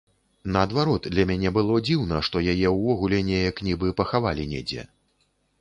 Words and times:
Наадварот, 0.53 1.03
для 1.15 1.25
мяне 1.31 1.51
было 1.57 1.75
дзіўна, 1.89 2.23
што 2.29 2.43
яе 2.55 2.67
ўвогуле 2.79 3.21
неяк 3.31 3.63
нібы 3.71 3.95
пахавалі 4.01 4.51
недзе. 4.57 4.91